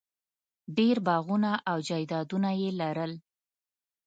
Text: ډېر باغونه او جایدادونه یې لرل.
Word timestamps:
ډېر 0.77 0.97
باغونه 1.07 1.51
او 1.69 1.77
جایدادونه 1.87 2.49
یې 2.61 2.69
لرل. 2.81 3.11